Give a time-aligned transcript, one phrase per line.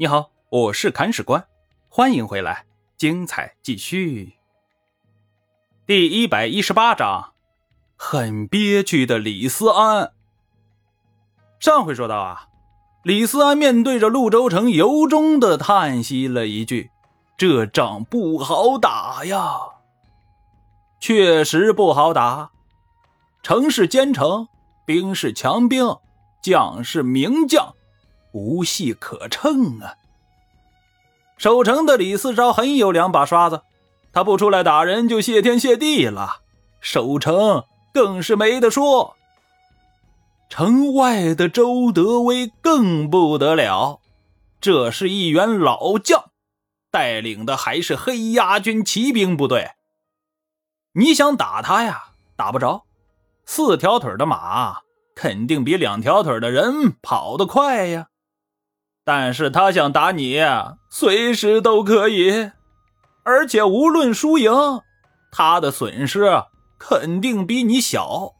[0.00, 1.44] 你好，我是砍史官，
[1.88, 4.34] 欢迎回来，精彩继续。
[5.86, 7.32] 第一百一十八章，
[7.96, 10.12] 很憋屈的李思安。
[11.58, 12.46] 上回说到啊，
[13.02, 16.92] 李思安面对着陆州城，由衷的叹息了一句
[17.36, 19.58] ：“这仗不好打呀，
[21.00, 22.52] 确实不好打。
[23.42, 24.46] 城是坚城，
[24.86, 25.96] 兵是强兵，
[26.40, 27.74] 将是名将。”
[28.38, 29.94] 无戏可乘啊！
[31.36, 33.62] 守城的李四招很有两把刷子，
[34.12, 36.42] 他不出来打人就谢天谢地了。
[36.80, 39.16] 守城更是没得说。
[40.48, 44.00] 城外的周德威更不得了，
[44.60, 46.30] 这是一员老将，
[46.90, 49.72] 带领的还是黑鸦军骑兵部队。
[50.94, 52.84] 你想打他呀，打不着。
[53.44, 54.78] 四条腿的马
[55.14, 58.08] 肯定比两条腿的人跑得快呀。
[59.08, 60.38] 但是他想打你，
[60.90, 62.50] 随时都可以，
[63.22, 64.52] 而且无论输赢，
[65.32, 66.42] 他的损失
[66.78, 68.34] 肯定比你小。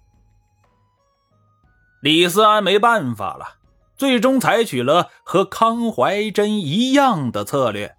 [2.03, 3.55] 李思安没办法了，
[3.97, 7.97] 最终采取了和康怀真一样的策略，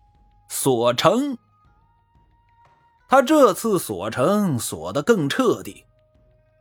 [0.48, 1.40] 锁城。
[3.08, 5.86] 他这次锁城锁得更彻底，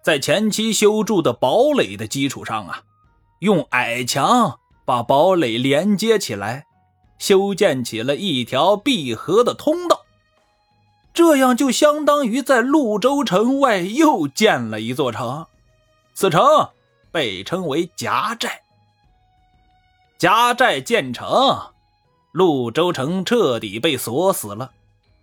[0.03, 2.81] 在前期修筑的堡垒的基础上啊，
[3.41, 4.59] 用矮墙。
[4.89, 6.65] 把堡垒连接起来，
[7.19, 10.07] 修建起了一条闭合的通道，
[11.13, 15.47] 这样就相当于在潞州城外又建了一座城。
[16.15, 16.43] 此城
[17.13, 18.63] 被称为夹寨。
[20.17, 21.29] 夹寨建成，
[22.33, 24.73] 潞州城彻底被锁死了，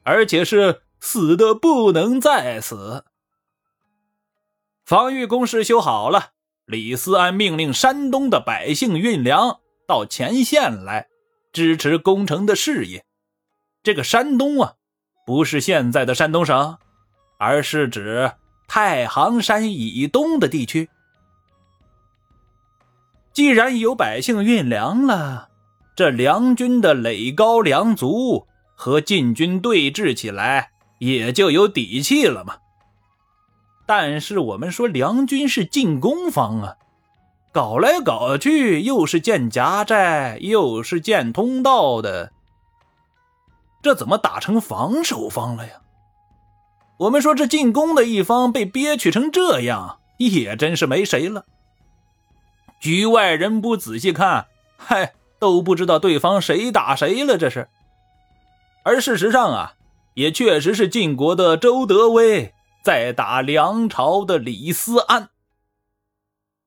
[0.03, 3.03] 而且是死的不能再死。
[4.85, 6.34] 防御工事修好了。
[6.65, 11.07] 李思安命令山东的百姓运粮到前线来，
[11.53, 13.05] 支持攻城的事业。
[13.83, 14.73] 这个山东啊，
[15.27, 16.77] 不是现在的山东省，
[17.37, 18.31] 而是指
[18.67, 20.89] 太行山以东的地区。
[23.31, 25.49] 既然有百姓运粮了，
[25.95, 32.57] 这梁军的垒高粮足，和晋军对峙起来也就有底气了嘛。
[33.85, 36.77] 但是我们说梁军是进攻方啊，
[37.51, 42.31] 搞来搞去又是建夹寨，又是建通道的，
[43.83, 45.73] 这怎么打成防守方了呀？
[46.97, 51.45] 我们说这进攻的一方被憋屈成这样，也真是没谁了。
[52.79, 54.47] 局外人不仔细看，
[54.77, 57.37] 嗨，都不知道对方谁打谁了。
[57.37, 57.67] 这是，
[58.83, 59.73] 而事实上啊，
[60.13, 62.53] 也确实是晋国的周德威。
[62.85, 65.31] 在打梁朝的李思安。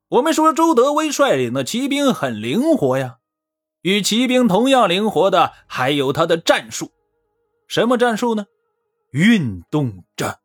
[0.08, 3.18] 我们说周德威率领的骑兵很灵活呀，
[3.82, 6.90] 与骑兵同样灵活的还有他的战术。
[7.68, 8.46] 什么战术呢？
[9.12, 10.40] 运动战。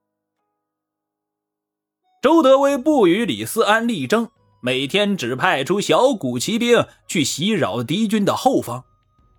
[2.22, 4.30] 周德威不与李思安力争，
[4.62, 8.84] 每天只派出小股骑兵去袭扰敌军的后方，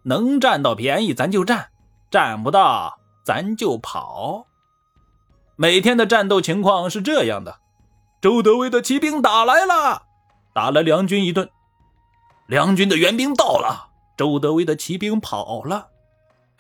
[0.02, 1.70] 能占到便宜咱就占，
[2.10, 4.48] 占不到咱就跑。
[5.56, 7.58] 每天的战斗情况是这样的：
[8.20, 10.02] 周德威的骑兵打来了，
[10.52, 11.46] 打了梁军一顿；
[12.46, 15.90] 梁军的援兵到了，周德威的骑兵跑了；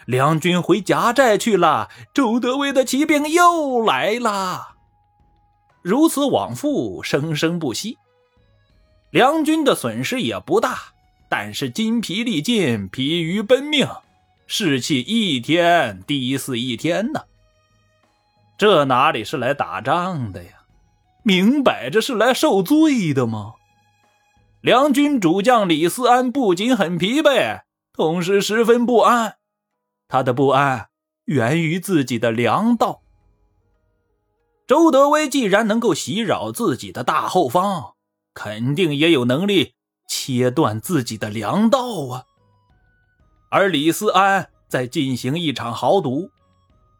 [0.06, 4.74] 梁军回夹寨去了，周德威的骑兵又来了。
[5.82, 7.98] 如此往复，生生不息。
[9.10, 10.78] 梁军的损失也不大，
[11.28, 13.88] 但是筋疲力尽，疲于奔命，
[14.46, 17.22] 士气一天低似一天呢。
[18.56, 20.50] 这哪里是来打仗的呀？
[21.22, 23.54] 明摆着是来受罪的吗？
[24.60, 27.62] 梁军主将李思安不仅很疲惫，
[27.92, 29.36] 同时十分不安。
[30.06, 30.88] 他的不安
[31.24, 33.02] 源于自己的粮道。
[34.66, 37.94] 周德威既然能够袭扰自己的大后方，
[38.32, 39.74] 肯定也有能力
[40.08, 42.24] 切断自己的粮道啊。
[43.50, 46.30] 而李思安在进行一场豪赌。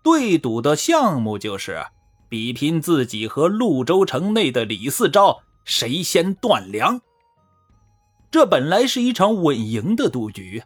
[0.05, 1.87] 对赌的项目就是
[2.29, 7.01] 比拼自己和潞州城内的李四钊谁先断粮。
[8.31, 10.62] 这本来是一场稳赢的赌局，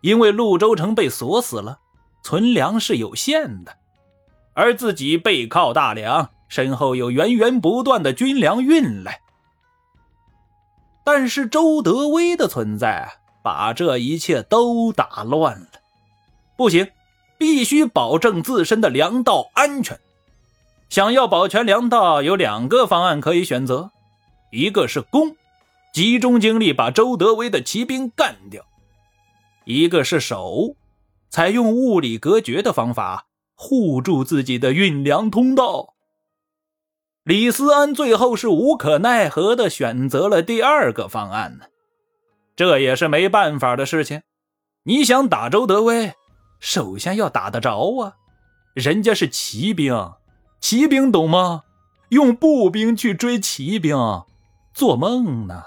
[0.00, 1.80] 因为潞州城被锁死了，
[2.22, 3.76] 存粮是有限的，
[4.54, 9.20] 而自己背靠大梁，身后有源源不断的军粮运来。
[11.04, 13.10] 但是周德威的存在
[13.42, 15.66] 把这一切都打乱了，
[16.56, 16.86] 不行。
[17.42, 19.98] 必须保证自身的粮道安全。
[20.88, 23.90] 想要保全粮道，有两个方案可以选择：
[24.52, 25.34] 一个是攻，
[25.92, 28.62] 集中精力把周德威的骑兵干掉；
[29.64, 30.76] 一个是守，
[31.30, 35.94] 采用物理隔绝的方法护住自己的运粮通道。
[37.24, 41.64] 李思安最后是无可奈何的选择了第二个方案呢，
[42.54, 44.22] 这也是没办法的事情。
[44.84, 46.14] 你想打周德威，
[46.62, 48.14] 首先要打得着啊，
[48.72, 50.12] 人家是骑兵，
[50.60, 51.64] 骑兵懂吗？
[52.10, 53.96] 用步兵去追骑兵，
[54.72, 55.64] 做梦呢！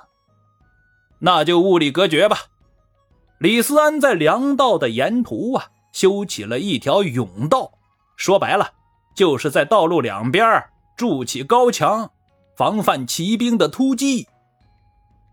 [1.20, 2.44] 那就物理隔绝吧。
[3.40, 7.74] 李思安在粮道的沿途啊，修起了一条甬道，
[8.16, 8.72] 说白了，
[9.14, 10.64] 就是在道路两边
[10.96, 12.12] 筑起高墙，
[12.56, 14.30] 防范骑兵的突击。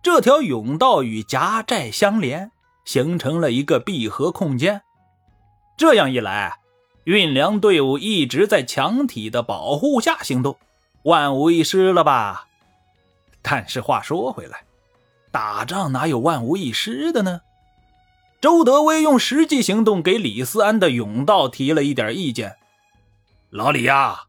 [0.02, 2.50] 这条甬道与夹寨相连，
[2.84, 4.82] 形成了一个闭合空间。
[5.76, 6.60] 这样一来，
[7.04, 10.56] 运粮队伍一直在墙体的保护下行动。
[11.04, 12.46] 万无一失了吧？
[13.42, 14.64] 但是话说回来，
[15.32, 17.40] 打仗哪有万无一失的呢？
[18.40, 22.56] 周德威用实际行动给李思安的甬道提了一点意见
[23.50, 24.26] ：“老李呀，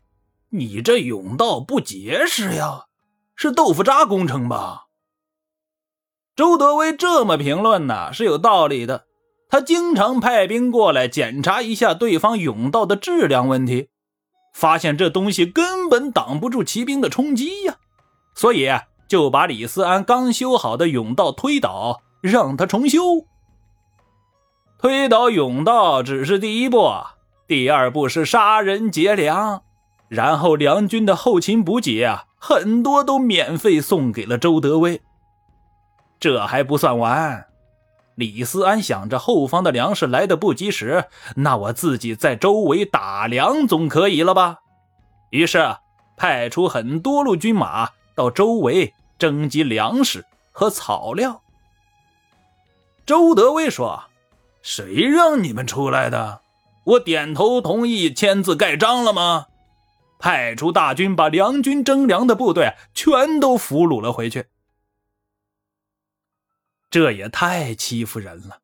[0.50, 2.86] 你这甬道不结实呀，
[3.36, 4.86] 是豆腐渣工程吧？”
[6.36, 9.06] 周德威这么评论呢，是有道理的。
[9.54, 13.90] 他经常派兵过来检查一下对方甬道的质量问题。
[14.52, 17.76] 发现这东西根本挡不住骑兵的冲击呀，
[18.34, 18.68] 所以
[19.08, 23.28] 就把李思安刚修好的甬道推倒，让他重修。
[24.80, 26.92] 推倒甬道只是第一步，
[27.48, 29.62] 第二步是杀人劫粮，
[30.08, 35.00] 然后梁军的后勤补给啊，很多都免费送给了周德威。
[36.20, 37.46] 这还不算完。
[38.15, 41.06] 李思安想着后方的粮食来的不及时，
[41.36, 44.60] 那我自己在周围打粮总可以了吧？
[45.31, 45.77] 于是
[46.15, 51.42] 派出很多路军马到周围征集粮食和草料。
[53.06, 54.04] 周德威说
[54.62, 56.42] ：“谁让你们出来的？
[56.83, 59.48] 我点头同意，签字盖章了吗？”
[60.19, 64.45] 派出大军把梁军征粮的部队全都俘虏了回去。
[66.94, 68.60] 这也太欺负人了，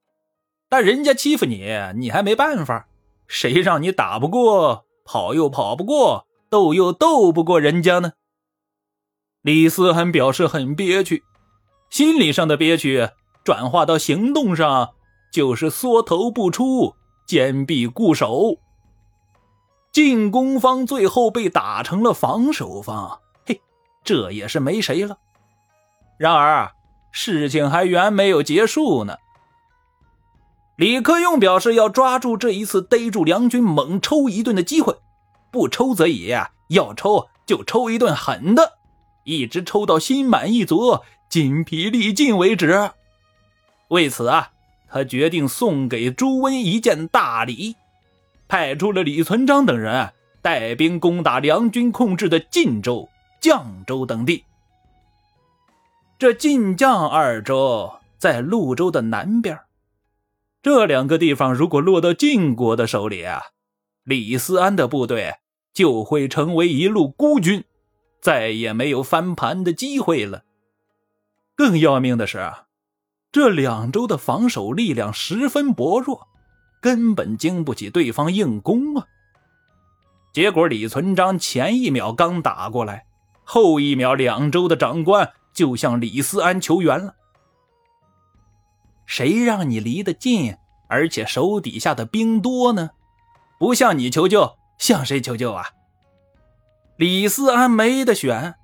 [0.70, 2.88] 但人家欺负你，你还没办法。
[3.26, 8.14] 谁让你打不过，跑又跑不过，斗又斗不过人家呢？
[9.42, 11.24] 李思涵表示很憋屈，
[11.90, 13.10] 心理上的憋屈
[13.44, 14.92] 转化到行动上，
[15.34, 16.94] 就是缩头不出，
[17.26, 18.60] 坚壁固守。
[19.92, 23.60] 进攻方最后被打成了防守方，嘿，
[24.04, 25.18] 这也是没谁了。
[26.20, 26.72] 然而。
[27.12, 29.18] 事情还远没有结束呢。
[30.78, 34.96] 李克用表示要抓住这一次逮住梁军猛抽一顿的机会，
[35.52, 36.34] 不抽则已，
[36.70, 38.78] 要抽就抽一顿狠的，
[39.26, 42.92] 一直抽到心满意足、筋疲力尽为止。
[43.90, 44.52] 为此啊，
[44.90, 47.76] 他决定送给朱温一件大礼，
[48.48, 53.10] 派出了李存璋等人带兵攻打梁军控制的晋州、
[53.42, 54.46] 绛州等地。
[56.20, 59.58] 这晋绛二州在潞州的南边，
[60.62, 63.42] 这两个地方如果落到晋国的手里啊，
[64.04, 65.36] 李思安的部队
[65.74, 67.64] 就会成为一路孤军，
[68.20, 70.44] 再也没有翻盘的机会了。
[71.56, 72.52] 更要命的是，
[73.32, 76.28] 这两州的防守力量十分薄弱，
[76.82, 79.08] 根本经不起对方硬攻啊。
[80.34, 83.06] 结果李存璋前一秒刚打过来，
[83.46, 85.32] 后一秒两州的长官。
[85.54, 87.16] 就向李思安求援了。
[89.06, 90.56] 谁让你离得近，
[90.88, 92.92] 而且手底下的兵多呢？
[93.58, 95.66] 不向你求救，向谁求救啊？
[96.98, 98.56] 李思安没得选，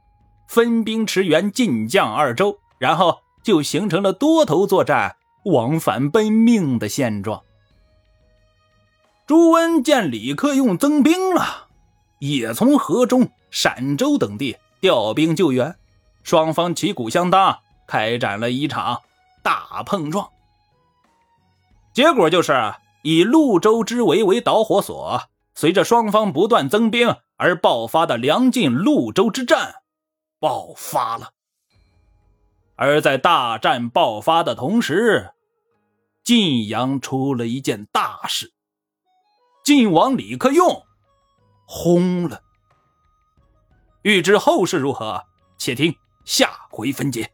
[0.48, 5.16] 分兵驰援晋绛二州，然后就形成了多头作战、
[5.46, 7.42] 往返奔命的现状。
[9.26, 11.70] 朱温见李克用增兵了，
[12.20, 15.76] 也从河中、陕州等地调兵救援。
[16.26, 19.04] 双方旗鼓相当，开展了一场
[19.44, 20.28] 大碰撞。
[21.94, 25.22] 结果就是以潞州之围为导火索，
[25.54, 29.76] 随着双方不断增兵而爆发的梁晋潞州之战
[30.40, 31.30] 爆发了。
[32.76, 35.32] 而在大战爆发的同时，
[36.24, 38.52] 晋阳出了一件大事：
[39.64, 40.84] 晋王李克用
[41.68, 42.42] 轰了。
[44.02, 45.24] 欲知后事如何，
[45.60, 45.96] 且听。
[46.26, 47.30] 下回分解。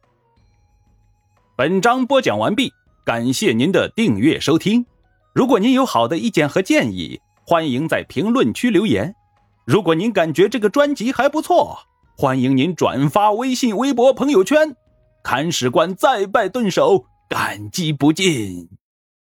[1.55, 2.71] 本章播讲完毕，
[3.05, 4.85] 感谢您的订阅收听。
[5.33, 9.15] 如果您有好的意见和建议，欢迎在评论区留言。
[9.65, 11.79] 如果您感觉这个专辑还不错，
[12.17, 14.75] 欢迎您转发微信、微博、朋友圈。
[15.23, 18.67] 看史官再拜顿首，感激不尽。